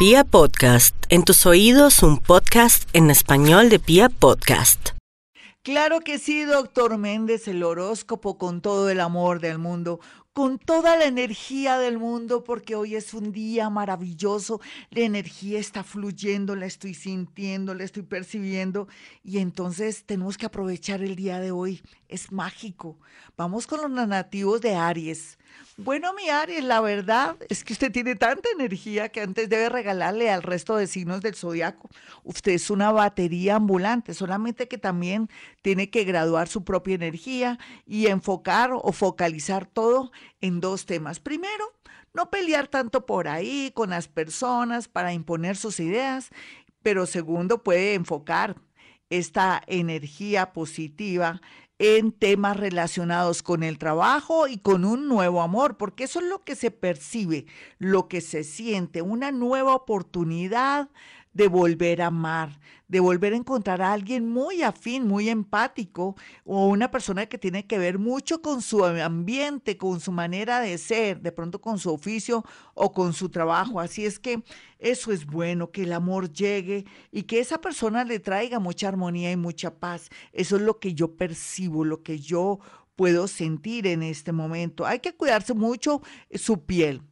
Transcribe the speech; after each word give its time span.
Pia 0.00 0.24
Podcast, 0.24 0.96
en 1.10 1.24
tus 1.24 1.44
oídos 1.44 2.02
un 2.02 2.16
podcast 2.16 2.88
en 2.94 3.10
español 3.10 3.68
de 3.68 3.78
Pia 3.78 4.08
Podcast. 4.08 4.92
Claro 5.62 6.00
que 6.00 6.18
sí, 6.18 6.44
doctor 6.44 6.96
Méndez, 6.96 7.46
el 7.48 7.62
horóscopo 7.62 8.38
con 8.38 8.62
todo 8.62 8.88
el 8.88 8.98
amor 8.98 9.40
del 9.40 9.58
mundo, 9.58 10.00
con 10.32 10.58
toda 10.58 10.96
la 10.96 11.06
energía 11.06 11.78
del 11.78 11.98
mundo, 11.98 12.44
porque 12.44 12.76
hoy 12.76 12.94
es 12.94 13.14
un 13.14 13.32
día 13.32 13.68
maravilloso, 13.68 14.60
la 14.90 15.00
energía 15.00 15.58
está 15.58 15.82
fluyendo, 15.82 16.54
la 16.54 16.66
estoy 16.66 16.94
sintiendo, 16.94 17.74
la 17.74 17.84
estoy 17.84 18.04
percibiendo, 18.04 18.86
y 19.24 19.38
entonces 19.38 20.04
tenemos 20.04 20.38
que 20.38 20.46
aprovechar 20.46 21.02
el 21.02 21.16
día 21.16 21.40
de 21.40 21.50
hoy, 21.50 21.82
es 22.08 22.30
mágico. 22.30 22.98
Vamos 23.36 23.66
con 23.66 23.80
los 23.80 24.08
nativos 24.08 24.60
de 24.60 24.74
Aries. 24.74 25.36
Bueno, 25.76 26.12
mi 26.14 26.28
Aries, 26.28 26.62
la 26.62 26.80
verdad 26.80 27.36
es 27.48 27.64
que 27.64 27.72
usted 27.72 27.90
tiene 27.90 28.14
tanta 28.14 28.48
energía 28.50 29.08
que 29.08 29.22
antes 29.22 29.48
debe 29.48 29.68
regalarle 29.68 30.30
al 30.30 30.42
resto 30.42 30.76
de 30.76 30.86
signos 30.86 31.22
del 31.22 31.34
zodiaco. 31.34 31.88
Usted 32.22 32.52
es 32.52 32.70
una 32.70 32.92
batería 32.92 33.56
ambulante, 33.56 34.14
solamente 34.14 34.68
que 34.68 34.78
también 34.78 35.28
tiene 35.62 35.90
que 35.90 36.04
graduar 36.04 36.48
su 36.48 36.64
propia 36.64 36.94
energía 36.94 37.58
y 37.86 38.06
enfocar 38.06 38.70
o 38.74 38.92
focalizar 38.92 39.66
todo 39.66 40.12
en 40.40 40.60
dos 40.60 40.86
temas. 40.86 41.20
Primero, 41.20 41.64
no 42.14 42.30
pelear 42.30 42.68
tanto 42.68 43.06
por 43.06 43.28
ahí 43.28 43.72
con 43.74 43.90
las 43.90 44.08
personas 44.08 44.88
para 44.88 45.12
imponer 45.12 45.56
sus 45.56 45.80
ideas, 45.80 46.30
pero 46.82 47.06
segundo, 47.06 47.62
puede 47.62 47.94
enfocar 47.94 48.56
esta 49.10 49.62
energía 49.66 50.52
positiva 50.52 51.40
en 51.78 52.12
temas 52.12 52.58
relacionados 52.58 53.42
con 53.42 53.62
el 53.62 53.78
trabajo 53.78 54.48
y 54.48 54.58
con 54.58 54.84
un 54.84 55.08
nuevo 55.08 55.40
amor, 55.40 55.78
porque 55.78 56.04
eso 56.04 56.20
es 56.20 56.26
lo 56.26 56.44
que 56.44 56.54
se 56.54 56.70
percibe, 56.70 57.46
lo 57.78 58.06
que 58.06 58.20
se 58.20 58.44
siente, 58.44 59.00
una 59.00 59.32
nueva 59.32 59.74
oportunidad 59.74 60.90
de 61.32 61.48
volver 61.48 62.02
a 62.02 62.06
amar, 62.06 62.58
de 62.88 62.98
volver 62.98 63.32
a 63.32 63.36
encontrar 63.36 63.80
a 63.82 63.92
alguien 63.92 64.28
muy 64.28 64.62
afín, 64.62 65.06
muy 65.06 65.28
empático, 65.28 66.16
o 66.44 66.66
una 66.66 66.90
persona 66.90 67.26
que 67.26 67.38
tiene 67.38 67.66
que 67.66 67.78
ver 67.78 67.98
mucho 67.98 68.42
con 68.42 68.62
su 68.62 68.84
ambiente, 68.84 69.76
con 69.76 70.00
su 70.00 70.10
manera 70.10 70.60
de 70.60 70.76
ser, 70.76 71.20
de 71.20 71.30
pronto 71.30 71.60
con 71.60 71.78
su 71.78 71.92
oficio 71.92 72.44
o 72.74 72.92
con 72.92 73.12
su 73.12 73.28
trabajo. 73.28 73.80
Así 73.80 74.04
es 74.04 74.18
que 74.18 74.42
eso 74.78 75.12
es 75.12 75.24
bueno, 75.26 75.70
que 75.70 75.82
el 75.84 75.92
amor 75.92 76.32
llegue 76.32 76.84
y 77.12 77.22
que 77.22 77.38
esa 77.38 77.60
persona 77.60 78.04
le 78.04 78.18
traiga 78.18 78.58
mucha 78.58 78.88
armonía 78.88 79.30
y 79.30 79.36
mucha 79.36 79.78
paz. 79.78 80.08
Eso 80.32 80.56
es 80.56 80.62
lo 80.62 80.80
que 80.80 80.94
yo 80.94 81.16
percibo, 81.16 81.84
lo 81.84 82.02
que 82.02 82.18
yo 82.18 82.58
puedo 82.96 83.28
sentir 83.28 83.86
en 83.86 84.02
este 84.02 84.32
momento. 84.32 84.84
Hay 84.84 84.98
que 84.98 85.14
cuidarse 85.14 85.54
mucho 85.54 86.02
su 86.34 86.64
piel 86.64 87.02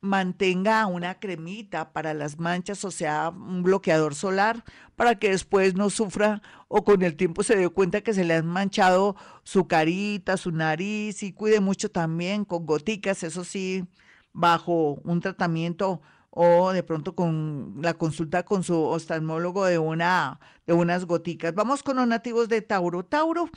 mantenga 0.00 0.86
una 0.86 1.18
cremita 1.18 1.92
para 1.92 2.14
las 2.14 2.38
manchas, 2.38 2.84
o 2.84 2.90
sea, 2.90 3.30
un 3.30 3.62
bloqueador 3.62 4.14
solar, 4.14 4.64
para 4.96 5.18
que 5.18 5.30
después 5.30 5.74
no 5.74 5.90
sufra 5.90 6.42
o 6.68 6.84
con 6.84 7.02
el 7.02 7.16
tiempo 7.16 7.42
se 7.42 7.56
dé 7.56 7.68
cuenta 7.68 8.00
que 8.02 8.14
se 8.14 8.24
le 8.24 8.34
han 8.34 8.46
manchado 8.46 9.16
su 9.42 9.66
carita, 9.66 10.36
su 10.36 10.52
nariz 10.52 11.22
y 11.22 11.32
cuide 11.32 11.60
mucho 11.60 11.90
también 11.90 12.44
con 12.44 12.66
goticas, 12.66 13.22
eso 13.22 13.44
sí, 13.44 13.86
bajo 14.32 15.00
un 15.04 15.20
tratamiento 15.20 16.00
o 16.30 16.72
de 16.72 16.82
pronto 16.82 17.14
con 17.14 17.78
la 17.80 17.94
consulta 17.94 18.44
con 18.44 18.62
su 18.62 18.76
oftalmólogo 18.80 19.64
de 19.64 19.78
una 19.78 20.38
de 20.66 20.72
unas 20.74 21.04
goticas. 21.06 21.54
Vamos 21.54 21.82
con 21.82 21.96
los 21.96 22.06
nativos 22.06 22.48
de 22.48 22.62
Tauro. 22.62 23.04
Tauro 23.04 23.50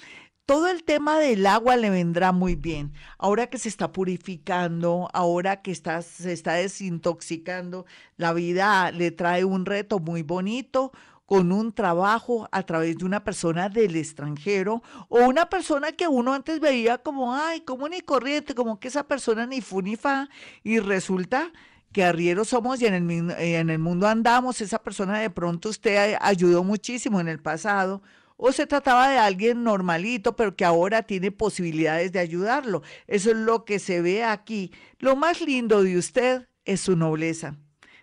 todo 0.46 0.68
el 0.68 0.84
tema 0.84 1.20
del 1.20 1.46
agua 1.46 1.78
le 1.78 1.90
vendrá 1.90 2.32
muy 2.32 2.56
bien. 2.56 2.94
Ahora 3.18 3.48
que 3.48 3.58
se 3.58 3.70
está 3.70 3.92
purificando, 3.92 5.10
ahora 5.14 5.62
que 5.62 5.72
está, 5.72 6.02
se 6.02 6.34
está 6.34 6.54
desintoxicando, 6.54 7.86
la 8.18 8.34
vida 8.34 8.92
le 8.92 9.12
trae 9.12 9.46
un 9.46 9.66
reto 9.66 10.00
muy 10.00 10.24
bonito 10.24 10.92
con 11.26 11.54
un 11.54 11.72
trabajo 11.72 12.50
a 12.52 12.64
través 12.64 12.98
de 12.98 13.06
una 13.06 13.24
persona 13.24 13.70
del 13.70 13.96
extranjero 13.96 14.84
o 15.08 15.20
una 15.20 15.50
persona 15.50 15.94
que 15.94 16.10
uno 16.10 16.34
antes 16.34 16.60
veía 16.60 16.98
como, 16.98 17.34
ay, 17.34 17.62
como 17.62 17.88
ni 17.88 18.02
corriente, 18.02 18.54
como 18.54 18.82
que 18.82 18.90
esa 18.90 19.08
persona 19.08 19.46
ni 19.46 19.62
fu 19.62 19.82
ni 19.82 19.96
fa, 19.96 20.28
y 20.62 20.80
resulta 20.80 21.54
que 21.94 22.04
arrieros 22.04 22.50
somos 22.50 22.82
y 22.82 22.86
en 22.88 22.94
el, 22.96 23.32
en 23.32 23.70
el 23.70 23.80
mundo 23.80 24.08
andamos, 24.08 24.60
esa 24.60 24.84
persona 24.84 25.20
de 25.20 25.30
pronto 25.30 25.70
usted 25.70 26.18
ayudó 26.20 26.66
muchísimo 26.66 27.22
en 27.22 27.30
el 27.30 27.40
pasado 27.40 28.02
o 28.44 28.52
se 28.52 28.66
trataba 28.66 29.08
de 29.08 29.20
alguien 29.20 29.64
normalito, 29.64 30.36
pero 30.36 30.56
que 30.56 30.66
ahora 30.66 31.04
tiene 31.04 31.30
posibilidades 31.30 32.12
de 32.12 32.18
ayudarlo. 32.18 32.82
Eso 33.06 33.30
es 33.30 33.38
lo 33.38 33.66
que 33.66 33.78
se 33.78 34.02
ve 34.02 34.24
aquí. 34.24 34.72
Lo 34.98 35.16
más 35.16 35.42
lindo 35.42 35.84
de 35.84 35.96
usted 35.96 36.48
es 36.66 36.82
su 36.82 36.96
nobleza. 36.96 37.56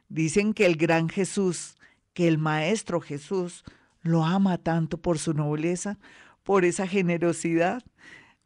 Dicen 0.08 0.54
que 0.54 0.64
el 0.64 0.76
gran 0.76 1.08
Jesús, 1.08 1.74
que 2.14 2.28
el 2.28 2.38
Maestro 2.38 3.00
Jesús, 3.00 3.64
lo 4.02 4.24
ama 4.24 4.58
tanto 4.58 4.98
por 4.98 5.18
su 5.18 5.34
nobleza, 5.34 5.98
por 6.44 6.64
esa 6.64 6.86
generosidad. 6.86 7.82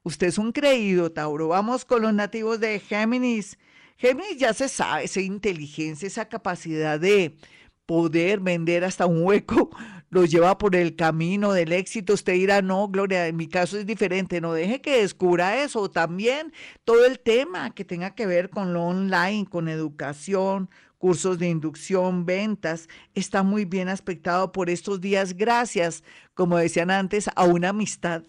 Usted 0.03 0.29
es 0.29 0.39
un 0.39 0.53
creído, 0.53 1.13
Tauro. 1.13 1.49
Vamos 1.49 1.85
con 1.85 2.01
los 2.01 2.15
nativos 2.15 2.59
de 2.59 2.81
Géminis. 2.81 3.59
Géminis 3.99 4.39
ya 4.39 4.55
se 4.55 4.71
sabe, 4.71 5.05
esa 5.05 5.21
inteligencia, 5.21 6.07
esa 6.07 6.27
capacidad 6.27 6.99
de 6.99 7.37
poder 7.85 8.41
vender 8.41 8.83
hasta 8.83 9.05
un 9.05 9.25
hueco 9.25 9.69
lo 10.13 10.27
lleva 10.27 10.59
por 10.59 10.77
el 10.77 10.95
camino 10.95 11.55
del 11.55 11.73
éxito, 11.73 12.13
usted 12.13 12.35
dirá, 12.35 12.61
no, 12.61 12.87
Gloria, 12.89 13.29
en 13.29 13.37
mi 13.37 13.49
caso 13.49 13.79
es 13.79 13.87
diferente, 13.87 14.43
no 14.43 14.53
deje 14.53 14.83
que 14.83 15.01
descubra 15.01 15.63
eso. 15.63 15.91
También 15.91 16.53
todo 16.85 17.07
el 17.07 17.19
tema 17.19 17.75
que 17.75 17.87
tenga 17.87 18.15
que 18.15 18.27
ver 18.27 18.51
con 18.51 18.75
lo 18.75 18.83
online, 18.83 19.47
con 19.49 19.69
educación, 19.69 20.69
cursos 20.99 21.39
de 21.39 21.49
inducción, 21.49 22.27
ventas, 22.27 22.91
está 23.15 23.43
muy 23.43 23.65
bien 23.65 23.89
aspectado 23.89 24.53
por 24.53 24.69
estos 24.69 25.01
días 25.01 25.35
gracias, 25.35 26.05
como 26.35 26.59
decían 26.59 26.91
antes, 26.91 27.31
a 27.35 27.45
una 27.45 27.71
amistad 27.71 28.23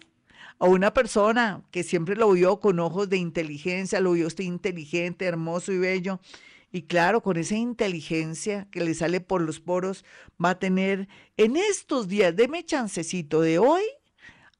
a 0.60 0.66
una 0.66 0.94
persona 0.94 1.64
que 1.72 1.82
siempre 1.82 2.14
lo 2.14 2.30
vio 2.30 2.60
con 2.60 2.78
ojos 2.78 3.10
de 3.10 3.16
inteligencia, 3.18 4.00
lo 4.00 4.12
vio 4.12 4.28
usted 4.28 4.44
inteligente, 4.44 5.26
hermoso 5.26 5.72
y 5.72 5.78
bello, 5.78 6.20
y 6.74 6.82
claro, 6.82 7.22
con 7.22 7.36
esa 7.36 7.54
inteligencia 7.54 8.66
que 8.72 8.80
le 8.80 8.94
sale 8.94 9.20
por 9.20 9.40
los 9.40 9.60
poros, 9.60 10.04
va 10.44 10.50
a 10.50 10.58
tener 10.58 11.06
en 11.36 11.56
estos 11.56 12.08
días, 12.08 12.34
deme 12.34 12.64
chancecito 12.64 13.42
de 13.42 13.60
hoy 13.60 13.82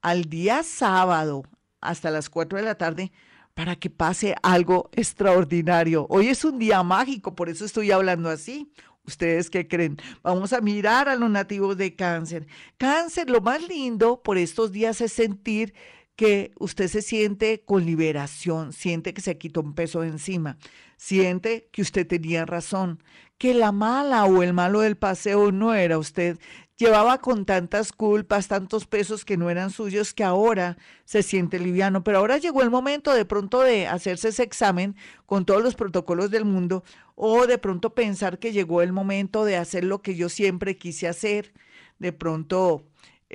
al 0.00 0.26
día 0.26 0.62
sábado 0.62 1.42
hasta 1.80 2.12
las 2.12 2.30
4 2.30 2.58
de 2.58 2.64
la 2.64 2.76
tarde 2.76 3.10
para 3.54 3.74
que 3.74 3.91
pase 3.91 4.36
algo 4.44 4.91
extraordinario. 4.92 6.06
Hoy 6.08 6.28
es 6.28 6.44
un 6.44 6.60
día 6.60 6.84
mágico, 6.84 7.34
por 7.34 7.48
eso 7.48 7.64
estoy 7.64 7.91
hablando 7.91 8.30
así. 8.30 8.70
¿Ustedes 9.04 9.50
qué 9.50 9.66
creen? 9.66 9.97
Vamos 10.22 10.53
a 10.53 10.60
mirar 10.60 11.08
a 11.08 11.16
los 11.16 11.28
nativos 11.28 11.76
de 11.76 11.97
cáncer. 11.97 12.47
Cáncer, 12.78 13.28
lo 13.28 13.41
más 13.41 13.66
lindo 13.66 14.22
por 14.22 14.38
estos 14.38 14.70
días 14.70 15.00
es 15.00 15.12
sentir 15.12 15.74
que 16.16 16.52
usted 16.58 16.88
se 16.88 17.02
siente 17.02 17.62
con 17.64 17.84
liberación, 17.84 18.72
siente 18.72 19.14
que 19.14 19.20
se 19.20 19.36
quitó 19.38 19.60
un 19.60 19.75
peso 19.75 20.02
de 20.02 20.08
encima, 20.08 20.58
siente 20.97 21.69
que 21.72 21.82
usted 21.82 22.06
tenía 22.06 22.47
razón, 22.47 23.02
que 23.38 23.54
la 23.54 23.72
mala 23.72 24.24
o 24.24 24.42
el 24.42 24.53
malo 24.53 24.80
del 24.80 24.97
paseo 24.97 25.50
no 25.50 25.74
era 25.74 25.98
usted, 25.98 26.38
llevaba 26.76 27.19
con 27.19 27.44
tantas 27.44 27.92
culpas, 27.92 28.48
tantos 28.48 28.86
pesos 28.86 29.24
que 29.24 29.36
no 29.36 29.50
eran 29.50 29.70
suyos, 29.70 30.14
que 30.14 30.24
ahora 30.24 30.76
se 31.04 31.22
siente 31.22 31.58
liviano, 31.58 32.04
pero 32.04 32.19
ahora 32.19 32.38
llegó 32.38 32.62
el 32.62 32.70
momento 32.70 33.12
de 33.12 33.24
pronto 33.24 33.60
de 33.60 33.86
hacerse 33.86 34.28
ese 34.28 34.42
examen 34.42 34.97
con 35.26 35.44
todos 35.44 35.62
los 35.62 35.74
protocolos 35.74 36.30
del 36.30 36.44
mundo 36.44 36.84
o 37.14 37.47
de 37.47 37.58
pronto 37.58 37.94
pensar 37.94 38.38
que 38.38 38.53
llegó 38.53 38.82
el 38.82 38.92
momento 38.92 39.44
de 39.44 39.56
hacer 39.56 39.84
lo 39.84 40.03
que 40.03 40.14
yo 40.16 40.28
siempre 40.28 40.76
quise 40.76 41.08
hacer, 41.08 41.53
de 41.98 42.12
pronto 42.12 42.84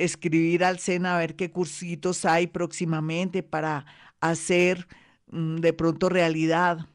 escribir 0.04 0.64
al 0.64 0.80
SENA 0.80 1.16
a 1.16 1.20
ver 1.20 1.36
qué 1.36 1.52
cursitos 1.52 2.26
hay 2.26 2.48
próximamente 2.48 3.44
para 3.44 3.86
hacer 4.22 4.88
mm, 5.28 5.58
de 5.58 5.74
pronto 5.74 6.10
realidad 6.10 6.88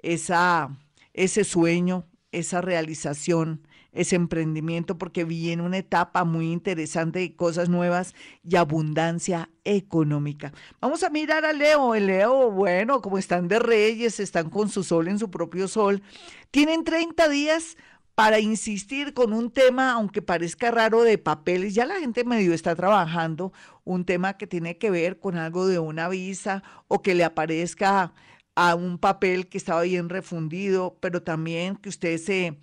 esa, 0.00 0.76
ese 1.14 1.44
sueño, 1.44 2.04
esa 2.32 2.60
realización, 2.60 3.66
ese 3.92 4.16
emprendimiento, 4.16 4.98
porque 4.98 5.24
viene 5.24 5.62
una 5.62 5.78
etapa 5.78 6.24
muy 6.24 6.52
interesante 6.52 7.20
de 7.20 7.34
cosas 7.34 7.68
nuevas 7.68 8.14
y 8.42 8.56
abundancia 8.56 9.50
económica. 9.64 10.52
Vamos 10.80 11.02
a 11.02 11.10
mirar 11.10 11.44
a 11.44 11.52
Leo. 11.52 11.94
El 11.94 12.06
Leo, 12.06 12.50
bueno, 12.50 13.00
como 13.00 13.18
están 13.18 13.48
de 13.48 13.58
reyes, 13.58 14.20
están 14.20 14.50
con 14.50 14.68
su 14.68 14.84
sol 14.84 15.08
en 15.08 15.18
su 15.18 15.30
propio 15.30 15.68
sol, 15.68 16.02
tienen 16.50 16.84
30 16.84 17.28
días 17.28 17.76
para 18.18 18.40
insistir 18.40 19.14
con 19.14 19.32
un 19.32 19.48
tema, 19.48 19.92
aunque 19.92 20.22
parezca 20.22 20.72
raro, 20.72 21.04
de 21.04 21.18
papeles. 21.18 21.72
Ya 21.72 21.86
la 21.86 22.00
gente 22.00 22.24
medio 22.24 22.52
está 22.52 22.74
trabajando 22.74 23.52
un 23.84 24.04
tema 24.04 24.36
que 24.36 24.48
tiene 24.48 24.76
que 24.76 24.90
ver 24.90 25.20
con 25.20 25.36
algo 25.36 25.68
de 25.68 25.78
una 25.78 26.08
visa 26.08 26.64
o 26.88 27.00
que 27.00 27.14
le 27.14 27.22
aparezca 27.22 28.12
a 28.56 28.74
un 28.74 28.98
papel 28.98 29.48
que 29.48 29.56
estaba 29.56 29.82
bien 29.82 30.08
refundido, 30.08 30.98
pero 30.98 31.22
también 31.22 31.76
que 31.76 31.90
usted 31.90 32.18
se 32.18 32.58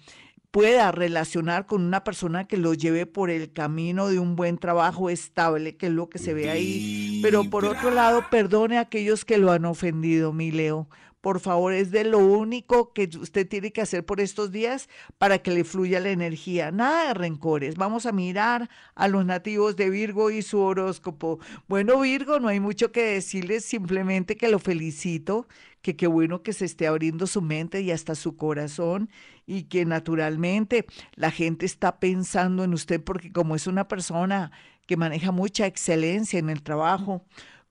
pueda 0.51 0.91
relacionar 0.91 1.65
con 1.67 1.83
una 1.83 2.03
persona 2.03 2.49
que 2.49 2.57
lo 2.57 2.73
lleve 2.73 3.05
por 3.05 3.29
el 3.29 3.53
camino 3.53 4.09
de 4.09 4.19
un 4.19 4.35
buen 4.35 4.57
trabajo 4.57 5.09
estable, 5.09 5.77
que 5.77 5.85
es 5.85 5.93
lo 5.93 6.09
que 6.09 6.19
se 6.19 6.33
ve 6.33 6.49
ahí. 6.49 7.21
Pero 7.23 7.49
por 7.49 7.63
otro 7.63 7.91
lado, 7.91 8.25
perdone 8.29 8.77
a 8.77 8.81
aquellos 8.81 9.23
que 9.23 9.37
lo 9.37 9.53
han 9.53 9.63
ofendido, 9.63 10.33
mi 10.33 10.51
Leo, 10.51 10.89
por 11.25 11.39
favor, 11.39 11.74
es 11.74 11.89
de 11.89 12.04
lo 12.04 12.19
único 12.19 12.94
que 12.94 13.10
usted 13.19 13.48
tiene 13.48 13.74
que 13.74 13.81
hacer 13.81 14.06
por 14.06 14.22
estos 14.22 14.51
días 14.51 14.89
para 15.18 15.39
que 15.39 15.50
le 15.50 15.63
fluya 15.63 16.00
la 16.00 16.12
energía. 16.12 16.69
Nada 16.69 17.07
de 17.07 17.13
rencores. 17.16 17.77
Vamos 17.77 18.06
a 18.06 18.12
mirar 18.12 18.69
a 18.94 19.07
los 19.07 19.25
nativos 19.25 19.75
de 19.75 19.89
Virgo 19.89 20.30
y 20.30 20.44
su 20.44 20.60
horóscopo. 20.60 21.39
Bueno, 21.68 22.00
Virgo, 22.00 22.39
no 22.39 22.48
hay 22.48 22.60
mucho 22.60 22.92
que 22.92 23.01
decirles, 23.01 23.66
simplemente 23.66 24.38
que 24.38 24.50
lo 24.50 24.60
felicito, 24.60 25.48
que 25.81 25.95
qué 25.95 26.06
bueno 26.06 26.44
que 26.44 26.54
se 26.54 26.66
esté 26.66 26.86
abriendo 26.86 27.25
su 27.25 27.42
mente 27.42 27.81
y 27.81 27.89
hasta 27.89 28.13
su 28.13 28.38
corazón 28.38 29.10
y 29.48 29.63
que 29.63 29.83
naturalmente 29.83 30.86
la 31.16 31.31
gente 31.31 31.66
está 31.66 32.00
pensando 32.00 32.63
en 32.63 32.72
usted 32.75 33.04
porque 33.04 33.31
como 33.31 33.56
es 33.56 33.66
una 33.66 33.88
persona 33.88 34.51
que 34.86 34.95
maneja 34.95 35.31
mucha 35.31 35.66
excelencia 35.66 36.38
en 36.38 36.51
el 36.51 36.62
trabajo, 36.62 37.25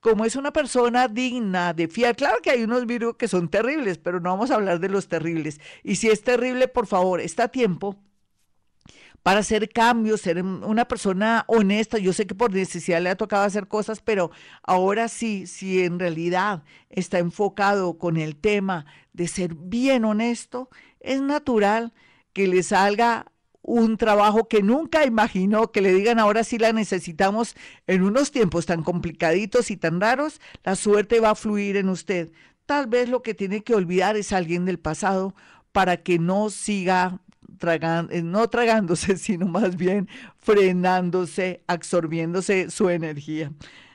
como 0.05 0.23
es 0.23 0.35
una 0.35 0.53
persona 0.53 1.07
digna 1.07 1.73
de 1.73 1.87
fiar. 1.87 2.15
Claro 2.15 2.37
que 2.43 2.51
hay 2.51 2.61
unos 2.61 2.85
virus 2.85 3.15
que 3.15 3.27
son 3.27 3.49
terribles, 3.49 3.97
pero 3.97 4.19
no 4.19 4.29
vamos 4.29 4.51
a 4.51 4.55
hablar 4.55 4.79
de 4.79 4.87
los 4.87 5.07
terribles. 5.07 5.59
Y 5.83 5.95
si 5.95 6.09
es 6.09 6.21
terrible, 6.21 6.67
por 6.67 6.85
favor, 6.85 7.19
está 7.19 7.45
a 7.45 7.47
tiempo 7.47 7.95
para 9.23 9.39
hacer 9.39 9.67
cambios, 9.67 10.21
ser 10.21 10.43
una 10.43 10.87
persona 10.87 11.43
honesta. 11.47 11.97
Yo 11.97 12.13
sé 12.13 12.27
que 12.27 12.35
por 12.35 12.53
necesidad 12.53 13.01
le 13.01 13.09
ha 13.09 13.15
tocado 13.15 13.45
hacer 13.45 13.67
cosas, 13.67 13.99
pero 13.99 14.29
ahora 14.61 15.07
sí, 15.07 15.47
si 15.47 15.83
en 15.83 15.97
realidad 15.97 16.61
está 16.91 17.17
enfocado 17.17 17.97
con 17.97 18.17
el 18.17 18.35
tema 18.35 18.85
de 19.11 19.27
ser 19.27 19.55
bien 19.55 20.05
honesto, 20.05 20.69
es 20.99 21.19
natural 21.19 21.93
que 22.31 22.45
le 22.45 22.61
salga 22.61 23.31
un 23.65 23.97
trabajo 23.97 24.47
que 24.47 24.61
nunca 24.61 25.05
imaginó, 25.05 25.71
que 25.71 25.81
le 25.81 25.93
digan 25.93 26.19
ahora 26.19 26.43
sí 26.43 26.59
la 26.59 26.71
necesitamos 26.71 27.55
en 27.87 28.03
unos 28.03 28.31
tiempos 28.31 28.67
tan 28.67 28.83
complicaditos 28.83 29.71
y 29.71 29.77
tan 29.77 29.99
raros, 29.99 30.39
la 30.63 30.75
suerte 30.75 31.19
va 31.19 31.31
a 31.31 31.35
fluir 31.35 31.75
en 31.77 31.89
usted. 31.89 32.31
Tal 32.67 32.87
vez 32.87 33.09
lo 33.09 33.23
que 33.23 33.33
tiene 33.33 33.63
que 33.63 33.73
olvidar 33.73 34.17
es 34.17 34.31
alguien 34.33 34.65
del 34.65 34.79
pasado 34.79 35.33
para 35.71 35.97
que 35.97 36.19
no 36.19 36.49
siga 36.51 37.19
eh, 37.61 38.21
no 38.23 38.47
tragándose, 38.49 39.17
sino 39.17 39.47
más 39.47 39.75
bien 39.75 40.07
frenándose, 40.37 41.63
absorbiéndose 41.67 42.69
su 42.69 42.89
energía. 42.89 43.51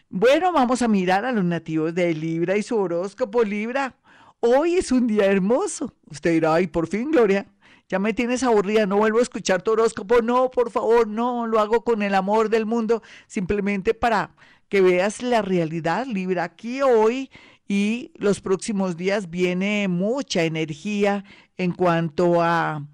Bueno, 0.08 0.52
vamos 0.52 0.82
a 0.82 0.88
mirar 0.88 1.24
a 1.24 1.32
los 1.32 1.44
nativos 1.44 1.94
de 1.94 2.12
Libra 2.12 2.56
y 2.56 2.62
su 2.62 2.76
horóscopo 2.76 3.44
Libra. 3.44 3.94
Hoy 4.40 4.74
es 4.74 4.90
un 4.90 5.06
día 5.06 5.26
hermoso. 5.26 5.94
Usted 6.10 6.32
dirá, 6.32 6.54
ay, 6.54 6.66
por 6.66 6.88
fin, 6.88 7.12
Gloria, 7.12 7.46
ya 7.90 7.98
me 7.98 8.14
tienes 8.14 8.44
aburrida, 8.44 8.86
no 8.86 8.98
vuelvo 8.98 9.18
a 9.18 9.22
escuchar 9.22 9.62
tu 9.62 9.72
horóscopo, 9.72 10.22
no, 10.22 10.48
por 10.52 10.70
favor, 10.70 11.08
no, 11.08 11.48
lo 11.48 11.58
hago 11.58 11.82
con 11.82 12.02
el 12.02 12.14
amor 12.14 12.48
del 12.48 12.64
mundo, 12.64 13.02
simplemente 13.26 13.94
para 13.94 14.30
que 14.68 14.80
veas 14.80 15.22
la 15.22 15.42
realidad, 15.42 16.06
Libra, 16.06 16.44
aquí 16.44 16.82
hoy 16.82 17.30
y 17.66 18.12
los 18.14 18.40
próximos 18.40 18.96
días 18.96 19.28
viene 19.28 19.88
mucha 19.88 20.44
energía 20.44 21.24
en 21.56 21.72
cuanto 21.72 22.40
a 22.40 22.86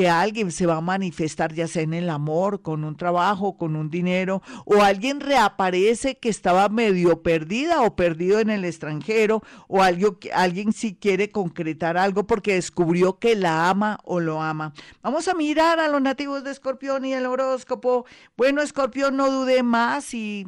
que 0.00 0.08
alguien 0.08 0.50
se 0.50 0.64
va 0.64 0.76
a 0.76 0.80
manifestar 0.80 1.52
ya 1.52 1.68
sea 1.68 1.82
en 1.82 1.92
el 1.92 2.08
amor, 2.08 2.62
con 2.62 2.84
un 2.84 2.96
trabajo, 2.96 3.58
con 3.58 3.76
un 3.76 3.90
dinero, 3.90 4.40
o 4.64 4.80
alguien 4.80 5.20
reaparece 5.20 6.16
que 6.16 6.30
estaba 6.30 6.70
medio 6.70 7.22
perdida 7.22 7.82
o 7.82 7.96
perdido 7.96 8.40
en 8.40 8.48
el 8.48 8.64
extranjero, 8.64 9.42
o 9.68 9.82
alguien, 9.82 10.72
sí 10.72 10.96
quiere 10.98 11.28
concretar 11.28 11.98
algo 11.98 12.26
porque 12.26 12.54
descubrió 12.54 13.18
que 13.18 13.36
la 13.36 13.68
ama 13.68 13.98
o 14.04 14.20
lo 14.20 14.40
ama. 14.40 14.72
Vamos 15.02 15.28
a 15.28 15.34
mirar 15.34 15.80
a 15.80 15.88
los 15.88 16.00
nativos 16.00 16.44
de 16.44 16.52
Escorpión 16.52 17.04
y 17.04 17.12
el 17.12 17.26
horóscopo. 17.26 18.06
Bueno, 18.38 18.62
Escorpión, 18.62 19.18
no 19.18 19.30
dude 19.30 19.62
más 19.62 20.14
y 20.14 20.46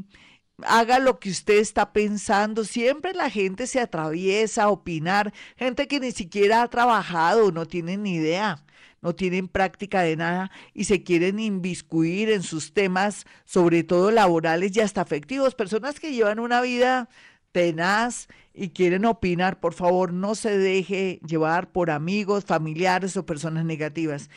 haga 0.65 0.99
lo 0.99 1.19
que 1.19 1.29
usted 1.29 1.59
está 1.59 1.93
pensando. 1.93 2.65
Siempre 2.65 3.13
la 3.13 3.29
gente 3.29 3.67
se 3.67 3.81
atraviesa 3.81 4.63
a 4.63 4.71
opinar, 4.71 5.35
gente 5.59 5.89
que 5.89 6.01
ni 6.01 6.11
siquiera 6.11 6.63
ha 6.63 6.69
trabajado, 6.69 7.53
no 7.53 7.67
tiene 7.67 7.99
ni 7.99 8.15
idea 8.15 8.65
no 9.03 9.15
tienen 9.15 9.49
práctica 9.49 10.03
de 10.03 10.17
nada 10.17 10.51
y 10.73 10.85
se 10.85 11.03
quieren 11.03 11.41
inviscuir 11.41 12.31
en 12.31 12.43
sus 12.43 12.73
temas, 12.73 13.27
sobre 13.45 13.83
todo 13.83 14.11
laborales 14.11 14.75
y 14.77 14.81
hasta 14.81 15.03
afectivos. 15.03 15.55
Personas 15.55 16.01
que 16.01 16.13
llevan 16.13 16.39
una 16.39 16.61
vida 16.61 17.09
tenaz 17.51 18.29
y 18.55 18.71
quieren 18.71 19.05
opinar, 19.05 19.61
por 19.61 19.75
favor, 19.75 20.13
no 20.13 20.35
se 20.35 20.57
deje 20.57 21.21
llevar 21.27 21.73
por 21.73 21.91
amigos, 21.91 22.45
familiares 22.45 23.17
o 23.17 23.27
personas 23.27 23.65
negativas. 23.65 24.31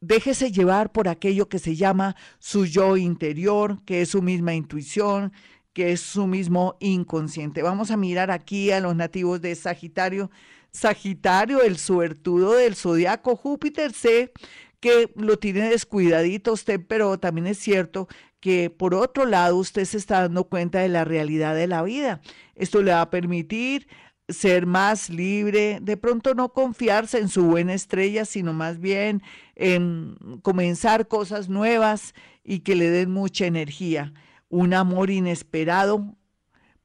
Déjese 0.00 0.50
llevar 0.50 0.90
por 0.90 1.08
aquello 1.08 1.48
que 1.48 1.58
se 1.58 1.76
llama 1.76 2.16
su 2.38 2.64
yo 2.64 2.96
interior, 2.96 3.82
que 3.84 4.02
es 4.02 4.08
su 4.10 4.22
misma 4.22 4.54
intuición, 4.54 5.32
que 5.72 5.92
es 5.92 6.00
su 6.00 6.26
mismo 6.26 6.76
inconsciente. 6.80 7.62
Vamos 7.62 7.90
a 7.90 7.96
mirar 7.96 8.30
aquí 8.30 8.70
a 8.70 8.80
los 8.80 8.94
nativos 8.94 9.40
de 9.40 9.54
Sagitario. 9.54 10.30
Sagitario, 10.70 11.62
el 11.62 11.78
suertudo 11.78 12.54
del 12.54 12.74
zodiaco 12.76 13.36
Júpiter, 13.36 13.92
sé 13.92 14.32
que 14.80 15.12
lo 15.16 15.38
tiene 15.38 15.68
descuidadito 15.68 16.52
usted, 16.52 16.80
pero 16.86 17.18
también 17.18 17.46
es 17.46 17.58
cierto 17.58 18.08
que 18.40 18.70
por 18.70 18.94
otro 18.94 19.24
lado 19.24 19.56
usted 19.56 19.84
se 19.84 19.96
está 19.96 20.22
dando 20.22 20.44
cuenta 20.44 20.80
de 20.80 20.88
la 20.88 21.04
realidad 21.04 21.54
de 21.54 21.68
la 21.68 21.82
vida. 21.82 22.20
Esto 22.56 22.82
le 22.82 22.90
va 22.90 23.02
a 23.02 23.10
permitir 23.10 23.86
ser 24.28 24.66
más 24.66 25.10
libre, 25.10 25.78
de 25.80 25.96
pronto 25.96 26.34
no 26.34 26.52
confiarse 26.52 27.18
en 27.18 27.28
su 27.28 27.44
buena 27.44 27.74
estrella, 27.74 28.24
sino 28.24 28.52
más 28.52 28.80
bien 28.80 29.22
en 29.54 30.16
comenzar 30.42 31.06
cosas 31.06 31.48
nuevas 31.48 32.14
y 32.42 32.60
que 32.60 32.74
le 32.74 32.90
den 32.90 33.10
mucha 33.10 33.46
energía. 33.46 34.12
Un 34.52 34.74
amor 34.74 35.08
inesperado 35.08 36.14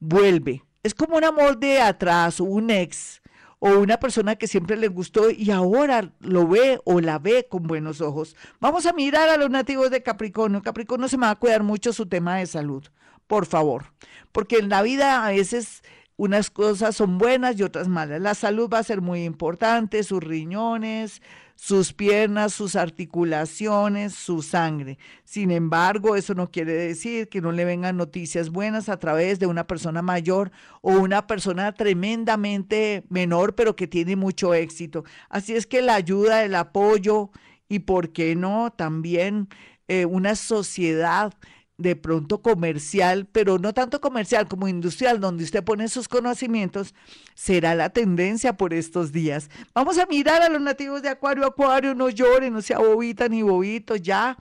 vuelve. 0.00 0.64
Es 0.82 0.94
como 0.94 1.18
un 1.18 1.24
amor 1.24 1.58
de 1.58 1.82
atrás, 1.82 2.40
un 2.40 2.70
ex 2.70 3.20
o 3.58 3.72
una 3.72 3.98
persona 3.98 4.36
que 4.36 4.46
siempre 4.46 4.74
le 4.78 4.88
gustó 4.88 5.28
y 5.28 5.50
ahora 5.50 6.14
lo 6.20 6.48
ve 6.48 6.80
o 6.86 7.02
la 7.02 7.18
ve 7.18 7.46
con 7.46 7.64
buenos 7.64 8.00
ojos. 8.00 8.36
Vamos 8.58 8.86
a 8.86 8.94
mirar 8.94 9.28
a 9.28 9.36
los 9.36 9.50
nativos 9.50 9.90
de 9.90 10.02
Capricornio. 10.02 10.62
Capricornio 10.62 11.08
se 11.08 11.18
me 11.18 11.26
va 11.26 11.32
a 11.32 11.38
cuidar 11.38 11.62
mucho 11.62 11.92
su 11.92 12.06
tema 12.06 12.36
de 12.36 12.46
salud, 12.46 12.86
por 13.26 13.44
favor, 13.44 13.92
porque 14.32 14.56
en 14.56 14.70
la 14.70 14.80
vida 14.80 15.26
a 15.26 15.30
veces 15.30 15.82
unas 16.16 16.48
cosas 16.48 16.96
son 16.96 17.18
buenas 17.18 17.58
y 17.58 17.64
otras 17.64 17.86
malas. 17.86 18.22
La 18.22 18.34
salud 18.34 18.70
va 18.72 18.78
a 18.78 18.82
ser 18.82 19.02
muy 19.02 19.24
importante, 19.24 20.02
sus 20.04 20.24
riñones, 20.24 21.20
sus 21.60 21.92
piernas, 21.92 22.52
sus 22.52 22.76
articulaciones, 22.76 24.14
su 24.14 24.42
sangre. 24.42 24.96
Sin 25.24 25.50
embargo, 25.50 26.14
eso 26.14 26.32
no 26.34 26.52
quiere 26.52 26.72
decir 26.72 27.28
que 27.28 27.40
no 27.40 27.50
le 27.50 27.64
vengan 27.64 27.96
noticias 27.96 28.50
buenas 28.50 28.88
a 28.88 29.00
través 29.00 29.40
de 29.40 29.48
una 29.48 29.66
persona 29.66 30.00
mayor 30.00 30.52
o 30.82 30.92
una 30.92 31.26
persona 31.26 31.72
tremendamente 31.72 33.02
menor, 33.08 33.56
pero 33.56 33.74
que 33.74 33.88
tiene 33.88 34.14
mucho 34.14 34.54
éxito. 34.54 35.02
Así 35.28 35.56
es 35.56 35.66
que 35.66 35.82
la 35.82 35.96
ayuda, 35.96 36.44
el 36.44 36.54
apoyo 36.54 37.30
y, 37.68 37.80
¿por 37.80 38.12
qué 38.12 38.36
no? 38.36 38.70
También 38.70 39.48
eh, 39.88 40.04
una 40.04 40.36
sociedad 40.36 41.34
de 41.78 41.94
pronto 41.94 42.42
comercial, 42.42 43.26
pero 43.30 43.58
no 43.58 43.72
tanto 43.72 44.00
comercial 44.00 44.48
como 44.48 44.66
industrial, 44.66 45.20
donde 45.20 45.44
usted 45.44 45.62
pone 45.62 45.88
sus 45.88 46.08
conocimientos, 46.08 46.92
será 47.34 47.76
la 47.76 47.90
tendencia 47.90 48.56
por 48.56 48.74
estos 48.74 49.12
días. 49.12 49.48
Vamos 49.74 49.96
a 49.96 50.06
mirar 50.06 50.42
a 50.42 50.48
los 50.48 50.60
nativos 50.60 51.02
de 51.02 51.08
Acuario, 51.08 51.46
Acuario, 51.46 51.94
no 51.94 52.10
lloren, 52.10 52.52
no 52.52 52.62
sea 52.62 52.78
bobita 52.78 53.28
ni 53.28 53.42
bobito, 53.42 53.94
ya, 53.94 54.36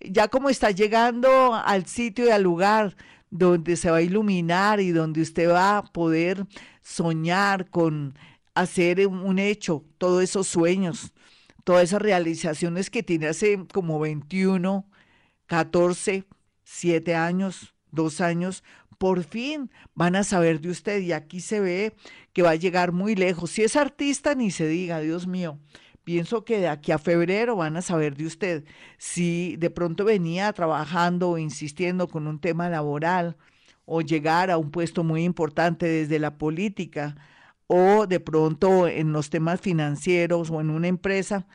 ya 0.00 0.28
como 0.28 0.50
está 0.50 0.70
llegando 0.70 1.54
al 1.54 1.86
sitio 1.86 2.26
y 2.26 2.30
al 2.30 2.42
lugar 2.42 2.94
donde 3.30 3.76
se 3.76 3.90
va 3.90 3.96
a 3.96 4.02
iluminar 4.02 4.78
y 4.78 4.90
donde 4.90 5.22
usted 5.22 5.50
va 5.50 5.78
a 5.78 5.82
poder 5.82 6.46
soñar 6.82 7.70
con 7.70 8.14
hacer 8.54 9.06
un 9.06 9.38
hecho, 9.38 9.82
todos 9.96 10.22
esos 10.22 10.46
sueños, 10.46 11.12
todas 11.64 11.84
esas 11.84 12.02
realizaciones 12.02 12.90
que 12.90 13.02
tiene 13.02 13.28
hace 13.28 13.66
como 13.72 13.98
21, 13.98 14.86
14, 15.46 16.26
siete 16.66 17.14
años, 17.14 17.74
dos 17.92 18.20
años, 18.20 18.64
por 18.98 19.22
fin 19.22 19.70
van 19.94 20.16
a 20.16 20.24
saber 20.24 20.60
de 20.60 20.70
usted 20.70 21.00
y 21.00 21.12
aquí 21.12 21.40
se 21.40 21.60
ve 21.60 21.94
que 22.32 22.42
va 22.42 22.50
a 22.50 22.56
llegar 22.56 22.92
muy 22.92 23.14
lejos. 23.14 23.52
Si 23.52 23.62
es 23.62 23.76
artista, 23.76 24.34
ni 24.34 24.50
se 24.50 24.66
diga, 24.66 25.00
Dios 25.00 25.26
mío. 25.26 25.58
Pienso 26.02 26.44
que 26.44 26.58
de 26.58 26.68
aquí 26.68 26.92
a 26.92 26.98
febrero 26.98 27.56
van 27.56 27.76
a 27.76 27.82
saber 27.82 28.16
de 28.16 28.26
usted. 28.26 28.64
Si 28.98 29.56
de 29.56 29.70
pronto 29.70 30.04
venía 30.04 30.52
trabajando 30.52 31.30
o 31.30 31.38
insistiendo 31.38 32.08
con 32.08 32.26
un 32.26 32.40
tema 32.40 32.68
laboral 32.68 33.36
o 33.84 34.00
llegar 34.00 34.50
a 34.50 34.58
un 34.58 34.70
puesto 34.70 35.04
muy 35.04 35.24
importante 35.24 35.86
desde 35.86 36.18
la 36.18 36.36
política 36.36 37.16
o 37.68 38.06
de 38.06 38.20
pronto 38.20 38.88
en 38.88 39.12
los 39.12 39.30
temas 39.30 39.60
financieros 39.60 40.50
o 40.50 40.60
en 40.60 40.70
una 40.70 40.88
empresa, 40.88 41.46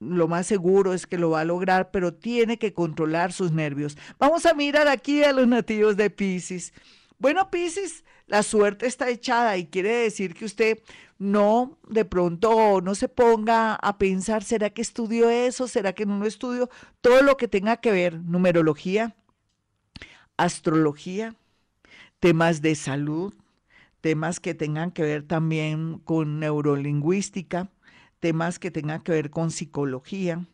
lo 0.00 0.28
más 0.28 0.46
seguro 0.46 0.92
es 0.92 1.06
que 1.06 1.18
lo 1.18 1.30
va 1.30 1.40
a 1.40 1.44
lograr, 1.44 1.90
pero 1.90 2.14
tiene 2.14 2.58
que 2.58 2.72
controlar 2.72 3.32
sus 3.32 3.52
nervios. 3.52 3.96
Vamos 4.18 4.46
a 4.46 4.54
mirar 4.54 4.88
aquí 4.88 5.22
a 5.22 5.32
los 5.32 5.46
nativos 5.46 5.96
de 5.96 6.10
Pisces. 6.10 6.72
Bueno, 7.18 7.50
Pisces, 7.50 8.04
la 8.26 8.42
suerte 8.42 8.86
está 8.86 9.08
echada 9.08 9.56
y 9.56 9.66
quiere 9.66 9.90
decir 9.90 10.34
que 10.34 10.44
usted 10.44 10.78
no, 11.18 11.78
de 11.88 12.04
pronto, 12.04 12.80
no 12.80 12.94
se 12.94 13.08
ponga 13.08 13.74
a 13.74 13.98
pensar, 13.98 14.42
¿será 14.42 14.70
que 14.70 14.82
estudio 14.82 15.30
eso? 15.30 15.68
¿Será 15.68 15.92
que 15.92 16.06
no 16.06 16.18
lo 16.18 16.26
estudio? 16.26 16.68
Todo 17.00 17.22
lo 17.22 17.36
que 17.36 17.48
tenga 17.48 17.76
que 17.76 17.92
ver, 17.92 18.20
numerología, 18.20 19.14
astrología, 20.36 21.36
temas 22.18 22.62
de 22.62 22.74
salud, 22.74 23.34
temas 24.00 24.40
que 24.40 24.54
tengan 24.54 24.90
que 24.90 25.02
ver 25.02 25.22
también 25.22 25.98
con 26.00 26.40
neurolingüística, 26.40 27.70
temas 28.24 28.58
que 28.58 28.70
tengan 28.70 29.02
que 29.02 29.12
ver 29.12 29.28
con 29.28 29.50
psicología, 29.50 30.46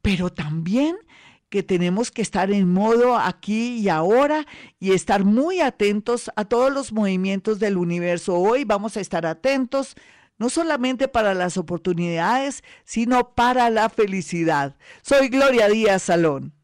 pero 0.02 0.32
también 0.32 0.98
que 1.50 1.64
tenemos 1.64 2.12
que 2.12 2.22
estar 2.22 2.52
en 2.52 2.72
modo 2.72 3.18
aquí 3.18 3.78
y 3.78 3.90
ahora 3.90 4.46
y 4.80 4.92
estar 4.92 5.24
muy 5.24 5.62
atentos 5.62 6.30
a 6.36 6.46
todos 6.46 6.72
los 6.74 6.92
movimientos 6.92 7.60
del 7.60 7.78
universo. 7.78 8.36
Hoy 8.36 8.66
vamos 8.66 8.98
a 8.98 9.02
estar 9.02 9.26
atentos 9.26 9.96
no 10.38 10.50
solamente 10.50 11.08
para 11.08 11.34
las 11.34 11.58
oportunidades, 11.58 12.64
sino 12.84 13.34
para 13.34 13.70
la 13.70 13.90
felicidad. 13.90 14.76
Soy 15.02 15.30
Gloria 15.30 15.68
Díaz 15.68 16.04
Salón. 16.04 16.57